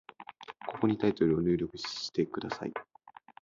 [0.67, 2.73] ここにタイトルを入力してください。